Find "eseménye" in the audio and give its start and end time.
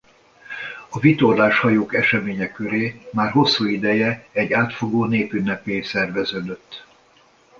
1.95-2.51